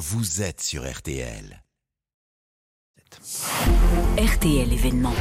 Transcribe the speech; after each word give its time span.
vous 0.00 0.40
êtes 0.40 0.62
sur 0.62 0.90
RTL. 0.90 1.62
RTL 4.16 4.72
événement. 4.72 5.12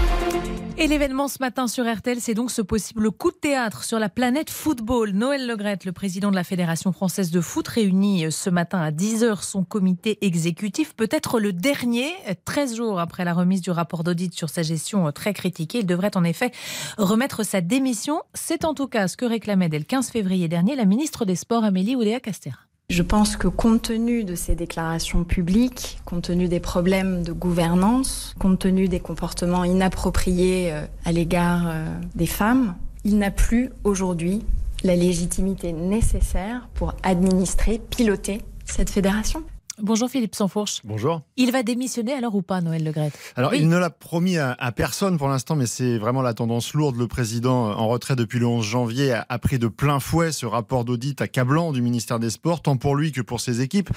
Et 0.77 0.87
l'événement 0.87 1.27
ce 1.27 1.39
matin 1.41 1.67
sur 1.67 1.83
RTL, 1.83 2.21
c'est 2.21 2.33
donc 2.33 2.49
ce 2.49 2.61
possible 2.61 3.11
coup 3.11 3.31
de 3.31 3.35
théâtre 3.35 3.83
sur 3.83 3.99
la 3.99 4.07
planète 4.07 4.49
football. 4.49 5.09
Noël 5.11 5.45
Legrette, 5.45 5.83
le 5.83 5.91
président 5.91 6.31
de 6.31 6.35
la 6.37 6.45
Fédération 6.45 6.93
française 6.93 7.29
de 7.29 7.41
foot, 7.41 7.67
réunit 7.67 8.31
ce 8.31 8.49
matin 8.49 8.79
à 8.79 8.91
10h 8.91 9.43
son 9.43 9.65
comité 9.65 10.25
exécutif, 10.25 10.95
peut-être 10.95 11.41
le 11.41 11.51
dernier, 11.51 12.13
13 12.45 12.77
jours 12.77 13.01
après 13.01 13.25
la 13.25 13.33
remise 13.33 13.59
du 13.59 13.71
rapport 13.71 14.05
d'audit 14.05 14.33
sur 14.33 14.47
sa 14.47 14.61
gestion 14.61 15.11
très 15.11 15.33
critiquée. 15.33 15.79
Il 15.79 15.87
devrait 15.87 16.15
en 16.15 16.23
effet 16.23 16.51
remettre 16.97 17.43
sa 17.43 17.59
démission. 17.59 18.21
C'est 18.33 18.63
en 18.63 18.73
tout 18.73 18.87
cas 18.87 19.09
ce 19.09 19.17
que 19.17 19.25
réclamait 19.25 19.67
dès 19.67 19.79
le 19.79 19.83
15 19.83 20.09
février 20.09 20.47
dernier 20.47 20.77
la 20.77 20.85
ministre 20.85 21.25
des 21.25 21.35
Sports 21.35 21.65
Amélie 21.65 21.97
Oudéa-Castera. 21.97 22.68
Je 22.89 23.03
pense 23.03 23.37
que 23.37 23.47
compte 23.47 23.83
tenu 23.83 24.23
de 24.23 24.33
ces 24.33 24.55
déclarations 24.55 25.23
publiques, 25.23 25.99
compte 26.05 26.23
tenu 26.23 26.47
des 26.47 26.59
problèmes 26.59 27.21
de 27.21 27.31
gouvernance, 27.31 28.33
compte 28.39 28.57
tenu 28.57 28.87
des 28.87 28.99
comportements 28.99 29.63
inappropriés 29.63 30.73
euh, 30.73 30.85
à 31.05 31.11
l'égard 31.11 31.67
euh, 31.67 31.85
des 32.15 32.25
femmes, 32.25 32.75
il 33.03 33.19
n'a 33.19 33.29
plus 33.29 33.69
aujourd'hui 33.83 34.43
la 34.83 34.95
légitimité 34.95 35.71
nécessaire 35.71 36.67
pour 36.73 36.95
administrer, 37.03 37.79
piloter 37.91 38.41
cette 38.65 38.89
fédération. 38.89 39.43
Bonjour 39.81 40.09
Philippe 40.09 40.35
Sansfourche. 40.35 40.81
Bonjour. 40.83 41.21
Il 41.37 41.51
va 41.51 41.63
démissionner 41.63 42.13
alors 42.13 42.35
ou 42.35 42.41
pas, 42.41 42.59
Noël 42.59 42.83
Legrette 42.83 43.17
Alors, 43.35 43.53
il 43.53 43.69
ne 43.69 43.77
l'a 43.77 43.89
promis 43.89 44.37
à, 44.37 44.55
personne 44.75 45.17
pour 45.17 45.29
l'instant, 45.29 45.55
mais 45.55 45.67
c'est 45.67 45.97
vraiment 45.97 46.21
la 46.21 46.33
tendance 46.33 46.73
lourde. 46.73 46.97
Le 46.97 47.07
président, 47.07 47.71
en 47.71 47.87
retrait 47.87 48.15
depuis 48.15 48.39
le 48.39 48.47
11 48.47 48.65
janvier, 48.65 49.13
a, 49.13 49.39
pris 49.39 49.57
de 49.57 49.67
plein 49.67 49.99
fouet 49.99 50.31
ce 50.31 50.45
rapport 50.45 50.83
d'audit 50.83 51.21
accablant 51.21 51.71
du 51.71 51.81
ministère 51.81 52.19
des 52.19 52.29
Sports, 52.29 52.61
tant 52.61 52.75
pour 52.75 52.95
lui 52.95 53.11
que 53.11 53.21
pour 53.21 53.39
ses 53.39 53.61
équipes. 53.61 53.89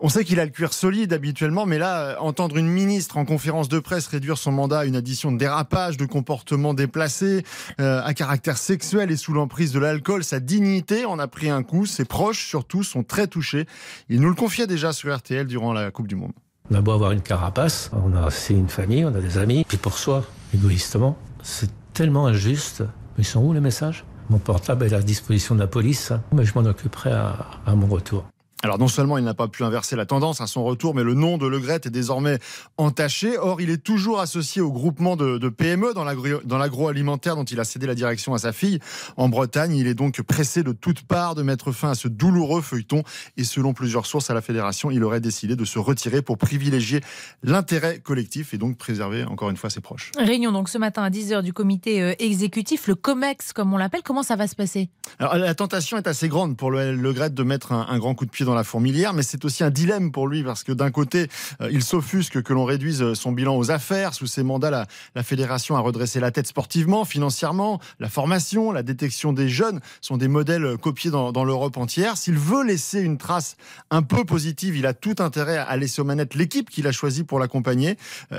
On 0.00 0.08
sait 0.08 0.24
qu'il 0.24 0.38
a 0.38 0.44
le 0.44 0.50
cuir 0.50 0.72
solide 0.72 1.12
habituellement, 1.12 1.66
mais 1.66 1.78
là, 1.78 2.18
entendre 2.20 2.56
une 2.56 2.68
ministre 2.68 3.16
en 3.16 3.24
conférence 3.24 3.68
de 3.68 3.78
presse 3.78 4.06
réduire 4.06 4.38
son 4.38 4.52
mandat 4.52 4.80
à 4.80 4.84
une 4.84 4.96
addition 4.96 5.32
de 5.32 5.38
dérapage, 5.38 5.96
de 5.96 6.06
comportements 6.06 6.74
déplacés, 6.74 7.42
euh, 7.80 8.00
à 8.04 8.14
caractère 8.14 8.58
sexuel 8.58 9.10
et 9.10 9.16
sous 9.16 9.32
l'emprise 9.32 9.72
de 9.72 9.80
l'alcool, 9.80 10.22
sa 10.22 10.38
dignité 10.38 11.04
en 11.04 11.18
a 11.18 11.26
pris 11.26 11.50
un 11.50 11.62
coup. 11.62 11.86
Ses 11.86 12.04
proches, 12.04 12.46
surtout, 12.46 12.82
sont 12.82 13.02
très 13.02 13.26
touchés. 13.26 13.66
Il 14.08 14.20
nous 14.20 14.28
le 14.28 14.34
confiait 14.34 14.66
déjà 14.66 14.92
sur 14.92 15.15
Durant 15.46 15.72
la 15.72 15.90
Coupe 15.90 16.08
du 16.08 16.16
Monde. 16.16 16.32
On 16.70 16.74
a 16.74 16.80
beau 16.80 16.92
avoir 16.92 17.12
une 17.12 17.22
carapace, 17.22 17.90
on 17.92 18.14
a 18.16 18.26
aussi 18.26 18.54
une 18.54 18.68
famille, 18.68 19.04
on 19.04 19.14
a 19.14 19.20
des 19.20 19.38
amis, 19.38 19.64
et 19.72 19.76
pour 19.76 19.98
soi, 19.98 20.24
égoïstement, 20.54 21.16
c'est 21.42 21.70
tellement 21.92 22.26
injuste. 22.26 22.82
Mais 23.16 23.22
ils 23.22 23.24
sont 23.24 23.42
où 23.42 23.52
les 23.52 23.60
messages? 23.60 24.04
Mon 24.28 24.38
portable 24.38 24.84
est 24.84 24.92
à 24.92 24.98
la 24.98 25.02
disposition 25.02 25.54
de 25.54 25.60
la 25.60 25.68
police, 25.68 26.12
mais 26.32 26.44
je 26.44 26.52
m'en 26.58 26.64
occuperai 26.64 27.12
à 27.12 27.74
mon 27.74 27.86
retour. 27.86 28.24
Alors 28.62 28.78
non 28.78 28.88
seulement 28.88 29.18
il 29.18 29.24
n'a 29.24 29.34
pas 29.34 29.48
pu 29.48 29.64
inverser 29.64 29.96
la 29.96 30.06
tendance 30.06 30.40
à 30.40 30.46
son 30.46 30.64
retour, 30.64 30.94
mais 30.94 31.02
le 31.02 31.12
nom 31.12 31.36
de 31.36 31.46
Le 31.46 31.58
Gret 31.60 31.80
est 31.84 31.90
désormais 31.90 32.38
entaché. 32.78 33.36
Or, 33.36 33.60
il 33.60 33.68
est 33.68 33.82
toujours 33.82 34.18
associé 34.18 34.62
au 34.62 34.72
groupement 34.72 35.14
de, 35.14 35.48
PME 35.48 35.92
dans 35.92 36.58
l'agroalimentaire 36.58 37.36
dont 37.36 37.44
il 37.44 37.60
a 37.60 37.64
cédé 37.64 37.86
la 37.86 37.94
direction 37.94 38.32
à 38.32 38.38
sa 38.38 38.52
fille. 38.52 38.78
En 39.18 39.28
Bretagne, 39.28 39.76
il 39.76 39.86
est 39.86 39.94
donc 39.94 40.22
pressé 40.22 40.62
de 40.62 40.72
toutes 40.72 41.02
parts 41.02 41.34
de 41.34 41.42
mettre 41.42 41.70
fin 41.70 41.90
à 41.90 41.94
ce 41.94 42.08
douloureux 42.08 42.62
feuilleton. 42.62 43.02
Et 43.36 43.44
selon 43.44 43.74
plusieurs 43.74 44.06
sources 44.06 44.30
à 44.30 44.34
la 44.34 44.40
fédération, 44.40 44.90
il 44.90 45.04
aurait 45.04 45.20
décidé 45.20 45.54
de 45.54 45.64
se 45.66 45.78
retirer 45.78 46.22
pour 46.22 46.38
privilégier 46.38 47.02
l'intérêt 47.42 48.00
collectif 48.00 48.54
et 48.54 48.58
donc 48.58 48.78
préserver 48.78 49.24
encore 49.24 49.50
une 49.50 49.58
fois 49.58 49.68
ses 49.68 49.82
proches. 49.82 50.12
Réunion 50.18 50.50
donc 50.50 50.70
ce 50.70 50.78
matin 50.78 51.02
à 51.02 51.10
10h 51.10 51.42
du 51.42 51.52
comité 51.52 52.02
euh, 52.02 52.14
exécutif, 52.18 52.88
le 52.88 52.94
COMEX 52.94 53.52
comme 53.52 53.74
on 53.74 53.76
l'appelle. 53.76 54.02
Comment 54.02 54.22
ça 54.22 54.36
va 54.36 54.48
se 54.48 54.56
passer? 54.56 54.88
Alors 55.18 55.36
la 55.36 55.54
tentation 55.54 55.98
est 55.98 56.06
assez 56.06 56.28
grande 56.28 56.56
pour 56.56 56.70
le, 56.70 56.94
le 56.94 57.12
Gret 57.12 57.30
de 57.30 57.42
mettre 57.42 57.72
un, 57.72 57.86
un 57.88 57.98
grand 57.98 58.14
coup 58.14 58.24
de 58.24 58.30
pied 58.30 58.45
dans 58.46 58.54
la 58.54 58.64
fourmilière, 58.64 59.12
mais 59.12 59.22
c'est 59.22 59.44
aussi 59.44 59.62
un 59.62 59.70
dilemme 59.70 60.12
pour 60.12 60.26
lui 60.28 60.42
parce 60.42 60.64
que 60.64 60.72
d'un 60.72 60.90
côté, 60.90 61.28
euh, 61.60 61.68
il 61.70 61.82
s'offusque 61.82 62.42
que 62.42 62.52
l'on 62.52 62.64
réduise 62.64 63.02
euh, 63.02 63.14
son 63.14 63.32
bilan 63.32 63.56
aux 63.56 63.70
affaires. 63.70 64.14
Sous 64.14 64.26
ses 64.26 64.42
mandats, 64.42 64.86
la, 65.14 65.22
fédération 65.22 65.76
a 65.76 65.80
redressé 65.80 66.20
la 66.20 66.30
tête 66.30 66.46
sportivement, 66.46 67.04
financièrement. 67.04 67.80
La 68.00 68.08
formation, 68.08 68.72
la 68.72 68.82
détection 68.82 69.32
des 69.32 69.48
jeunes 69.48 69.80
sont 70.00 70.16
des 70.16 70.28
modèles 70.28 70.64
euh, 70.64 70.76
copiés 70.76 71.10
dans, 71.10 71.32
dans 71.32 71.44
l'Europe 71.44 71.76
entière. 71.76 72.16
S'il 72.16 72.38
veut 72.38 72.64
laisser 72.64 73.00
une 73.00 73.18
trace 73.18 73.56
un 73.90 74.02
peu 74.02 74.24
positive, 74.24 74.76
il 74.76 74.86
a 74.86 74.94
tout 74.94 75.16
intérêt 75.18 75.58
à 75.58 75.76
laisser 75.76 76.00
aux 76.00 76.04
manettes 76.04 76.34
l'équipe 76.34 76.70
qu'il 76.70 76.86
a 76.86 76.92
choisie 76.92 77.24
pour 77.24 77.38
l'accompagner. 77.38 77.96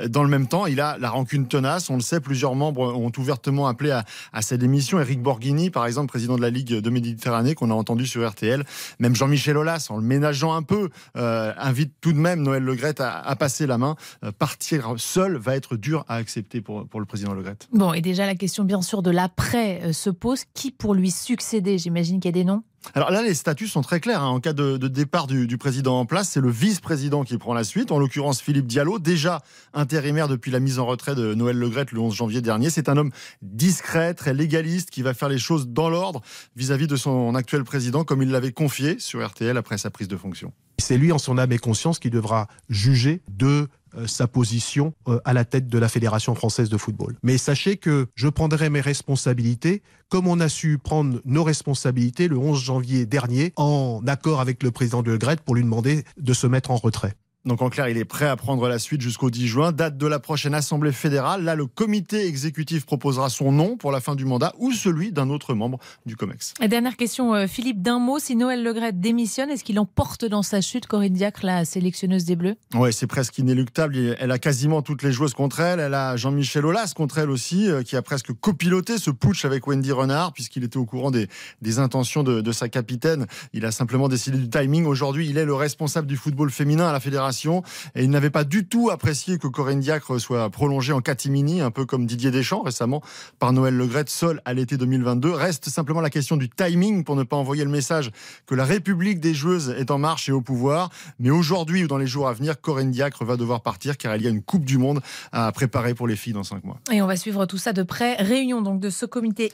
Dans 0.07 0.23
le 0.23 0.29
même 0.29 0.47
temps, 0.47 0.65
il 0.65 0.79
a 0.79 0.97
la 0.97 1.09
rancune 1.09 1.47
tenace. 1.47 1.89
On 1.89 1.95
le 1.95 2.01
sait, 2.01 2.21
plusieurs 2.21 2.55
membres 2.55 2.95
ont 2.95 3.11
ouvertement 3.17 3.67
appelé 3.67 3.91
à, 3.91 4.05
à 4.33 4.41
sa 4.41 4.57
démission. 4.57 4.99
Eric 4.99 5.21
Borghini, 5.21 5.69
par 5.69 5.85
exemple, 5.85 6.07
président 6.07 6.37
de 6.37 6.41
la 6.41 6.49
Ligue 6.49 6.69
de 6.69 6.89
Méditerranée, 6.89 7.55
qu'on 7.55 7.71
a 7.71 7.73
entendu 7.73 8.07
sur 8.07 8.27
RTL. 8.27 8.63
Même 8.99 9.15
Jean-Michel 9.15 9.57
Aulas, 9.57 9.87
en 9.89 9.96
le 9.97 10.05
ménageant 10.05 10.53
un 10.53 10.63
peu, 10.63 10.89
euh, 11.15 11.53
invite 11.57 11.93
tout 12.01 12.13
de 12.13 12.17
même 12.17 12.41
Noël 12.41 12.63
Legrette 12.63 13.01
à, 13.01 13.19
à 13.19 13.35
passer 13.35 13.67
la 13.67 13.77
main. 13.77 13.95
Euh, 14.23 14.31
partir 14.31 14.93
seul 14.97 15.37
va 15.37 15.55
être 15.55 15.75
dur 15.75 16.05
à 16.07 16.15
accepter 16.15 16.61
pour, 16.61 16.87
pour 16.87 16.99
le 16.99 17.05
président 17.05 17.33
Legrette. 17.33 17.67
Bon, 17.71 17.93
et 17.93 18.01
déjà 18.01 18.25
la 18.25 18.35
question 18.35 18.63
bien 18.63 18.81
sûr 18.81 19.01
de 19.01 19.11
l'après 19.11 19.81
euh, 19.83 19.93
se 19.93 20.09
pose. 20.09 20.43
Qui 20.53 20.71
pour 20.71 20.93
lui 20.93 21.11
succéder 21.11 21.77
J'imagine 21.77 22.19
qu'il 22.19 22.29
y 22.29 22.33
a 22.33 22.39
des 22.39 22.45
noms 22.45 22.63
alors 22.93 23.11
là, 23.11 23.21
les 23.21 23.33
statuts 23.33 23.67
sont 23.67 23.81
très 23.81 23.99
clairs. 23.99 24.21
Hein. 24.21 24.29
En 24.29 24.39
cas 24.39 24.53
de, 24.53 24.77
départ 24.77 25.27
du, 25.27 25.57
président 25.57 25.99
en 25.99 26.05
place, 26.05 26.29
c'est 26.29 26.41
le 26.41 26.49
vice-président 26.49 27.23
qui 27.23 27.37
prend 27.37 27.53
la 27.53 27.63
suite. 27.63 27.91
En 27.91 27.99
l'occurrence, 27.99 28.41
Philippe 28.41 28.67
Diallo, 28.67 28.99
déjà 28.99 29.41
intérimaire 29.73 30.27
depuis 30.27 30.51
la 30.51 30.59
mise 30.59 30.79
en 30.79 30.85
retrait 30.85 31.15
de 31.15 31.33
Noël 31.33 31.57
Legrette 31.57 31.91
le 31.91 31.99
11 31.99 32.13
janvier 32.13 32.41
dernier. 32.41 32.69
C'est 32.69 32.89
un 32.89 32.97
homme 32.97 33.11
discret, 33.41 34.13
très 34.13 34.33
légaliste, 34.33 34.89
qui 34.89 35.01
va 35.01 35.13
faire 35.13 35.29
les 35.29 35.37
choses 35.37 35.67
dans 35.67 35.89
l'ordre 35.89 36.21
vis-à-vis 36.55 36.87
de 36.87 36.95
son 36.95 37.35
actuel 37.35 37.63
président, 37.63 38.03
comme 38.03 38.21
il 38.21 38.31
l'avait 38.31 38.51
confié 38.51 38.99
sur 38.99 39.25
RTL 39.25 39.57
après 39.57 39.77
sa 39.77 39.89
prise 39.89 40.07
de 40.07 40.17
fonction. 40.17 40.53
C'est 40.79 40.97
lui, 40.97 41.11
en 41.11 41.17
son 41.17 41.37
âme 41.37 41.51
et 41.51 41.57
conscience, 41.57 41.99
qui 41.99 42.09
devra 42.09 42.47
juger 42.69 43.21
de 43.29 43.67
sa 44.05 44.27
position 44.27 44.93
euh, 45.07 45.19
à 45.25 45.33
la 45.33 45.45
tête 45.45 45.67
de 45.67 45.77
la 45.79 45.89
Fédération 45.89 46.35
française 46.35 46.69
de 46.69 46.77
football. 46.77 47.15
Mais 47.23 47.37
sachez 47.37 47.77
que 47.77 48.07
je 48.15 48.27
prendrai 48.27 48.69
mes 48.69 48.81
responsabilités 48.81 49.81
comme 50.09 50.27
on 50.27 50.39
a 50.39 50.49
su 50.49 50.77
prendre 50.77 51.19
nos 51.25 51.43
responsabilités 51.43 52.27
le 52.27 52.37
11 52.37 52.61
janvier 52.61 53.05
dernier 53.05 53.53
en 53.55 54.01
accord 54.07 54.39
avec 54.39 54.63
le 54.63 54.71
président 54.71 55.03
de 55.03 55.17
Gret 55.17 55.37
pour 55.43 55.55
lui 55.55 55.63
demander 55.63 56.03
de 56.17 56.33
se 56.33 56.47
mettre 56.47 56.71
en 56.71 56.77
retrait. 56.77 57.15
Donc 57.47 57.61
en 57.61 57.69
clair, 57.69 57.87
il 57.87 57.97
est 57.97 58.03
prêt 58.03 58.27
à 58.27 58.35
prendre 58.35 58.67
la 58.67 58.77
suite 58.77 58.99
jusqu'au 58.99 59.29
10 59.29 59.47
juin, 59.47 59.71
date 59.71 59.97
de 59.97 60.05
la 60.05 60.19
prochaine 60.19 60.53
Assemblée 60.53 60.91
fédérale. 60.91 61.45
Là, 61.45 61.55
le 61.55 61.65
comité 61.65 62.27
exécutif 62.27 62.85
proposera 62.85 63.29
son 63.29 63.53
nom 63.53 63.77
pour 63.77 63.93
la 63.93 64.01
fin 64.01 64.15
du 64.15 64.25
mandat 64.25 64.53
ou 64.57 64.73
celui 64.73 65.13
d'un 65.13 65.29
autre 65.29 65.53
membre 65.53 65.79
du 66.05 66.17
COMEX. 66.17 66.55
dernière 66.67 66.97
question, 66.97 67.33
euh, 67.33 67.47
Philippe, 67.47 67.81
d'un 67.81 67.99
mot, 67.99 68.19
si 68.19 68.35
Noël 68.35 68.63
Legret 68.63 68.91
démissionne, 68.91 69.49
est-ce 69.49 69.63
qu'il 69.63 69.79
emporte 69.79 70.25
dans 70.25 70.41
sa 70.43 70.59
chute 70.59 70.87
Corinne 70.87 71.13
Diacre, 71.13 71.45
la 71.45 71.63
sélectionneuse 71.63 72.25
des 72.25 72.35
Bleus? 72.35 72.55
Oui, 72.75 72.91
c'est 72.91 73.07
presque 73.07 73.37
inéluctable. 73.37 74.17
Elle 74.19 74.31
a 74.31 74.39
quasiment 74.39 74.81
toutes 74.81 75.01
les 75.01 75.13
joueuses 75.13 75.33
contre 75.33 75.61
elle. 75.61 75.79
Elle 75.79 75.93
a 75.93 76.17
Jean-Michel 76.17 76.65
Aulas 76.65 76.91
contre 76.97 77.17
elle 77.19 77.29
aussi, 77.29 77.69
euh, 77.69 77.81
qui 77.81 77.95
a 77.95 78.01
presque 78.01 78.33
copiloté 78.33 78.97
ce 78.97 79.09
putsch 79.09 79.45
avec 79.45 79.65
Wendy 79.67 79.93
Renard, 79.93 80.33
puisqu'il 80.33 80.65
était 80.65 80.75
au 80.75 80.85
courant 80.85 81.11
des, 81.11 81.29
des 81.61 81.79
intentions 81.79 82.23
de, 82.23 82.41
de 82.41 82.51
sa 82.51 82.67
capitaine. 82.67 83.25
Il 83.53 83.65
a 83.65 83.71
simplement 83.71 84.09
décidé 84.09 84.37
du 84.37 84.49
timing. 84.49 84.85
Aujourd'hui, 84.85 85.29
il 85.29 85.37
est 85.37 85.45
le 85.45 85.53
responsable 85.53 86.07
du 86.07 86.17
football 86.17 86.51
féminin 86.51 86.89
à 86.89 86.91
la 86.91 86.99
fédération 86.99 87.36
et 87.45 88.03
il 88.03 88.09
n'avait 88.09 88.29
pas 88.29 88.43
du 88.43 88.67
tout 88.67 88.89
apprécié 88.89 89.37
que 89.37 89.47
Corinne 89.47 89.79
Diacre 89.79 90.19
soit 90.19 90.49
prolongée 90.49 90.93
en 90.93 91.01
catimini, 91.01 91.61
un 91.61 91.71
peu 91.71 91.85
comme 91.85 92.05
Didier 92.05 92.31
Deschamps 92.31 92.61
récemment 92.61 93.01
par 93.39 93.53
Noël 93.53 93.75
Legrette, 93.75 94.09
seul 94.09 94.41
à 94.45 94.53
l'été 94.53 94.77
2022. 94.77 95.31
Reste 95.31 95.69
simplement 95.69 96.01
la 96.01 96.09
question 96.09 96.37
du 96.37 96.49
timing 96.49 97.03
pour 97.03 97.15
ne 97.15 97.23
pas 97.23 97.35
envoyer 97.35 97.63
le 97.63 97.69
message 97.69 98.11
que 98.45 98.55
la 98.55 98.65
République 98.65 99.19
des 99.19 99.33
joueuses 99.33 99.69
est 99.77 99.91
en 99.91 99.97
marche 99.97 100.29
et 100.29 100.31
au 100.31 100.41
pouvoir. 100.41 100.89
Mais 101.19 101.29
aujourd'hui 101.29 101.83
ou 101.83 101.87
dans 101.87 101.97
les 101.97 102.07
jours 102.07 102.27
à 102.27 102.33
venir, 102.33 102.59
Corinne 102.59 102.91
Diacre 102.91 103.23
va 103.25 103.37
devoir 103.37 103.61
partir 103.61 103.97
car 103.97 104.15
il 104.15 104.23
y 104.23 104.27
a 104.27 104.29
une 104.29 104.41
Coupe 104.41 104.65
du 104.65 104.77
Monde 104.77 105.01
à 105.31 105.51
préparer 105.51 105.93
pour 105.93 106.07
les 106.07 106.15
filles 106.15 106.33
dans 106.33 106.43
cinq 106.43 106.63
mois. 106.63 106.79
Et 106.91 107.01
on 107.01 107.07
va 107.07 107.17
suivre 107.17 107.45
tout 107.45 107.57
ça 107.57 107.73
de 107.73 107.83
près. 107.83 108.15
Réunion 108.15 108.61
donc 108.61 108.79
de 108.79 108.89
ce 108.89 109.05
comité 109.05 109.53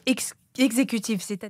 exécutif, 0.57 1.21
c'est 1.21 1.43